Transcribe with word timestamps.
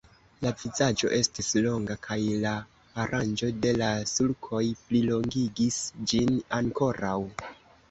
La 0.43 0.51
vizaĝo 0.59 1.09
estis 1.17 1.49
longa, 1.65 1.97
kaj 2.07 2.17
la 2.45 2.55
aranĝo 3.05 3.51
de 3.67 3.75
la 3.83 3.91
sulkoj 4.15 4.65
plilongigis 4.89 5.81
ĝin 6.11 6.43
ankoraŭ. 6.61 7.17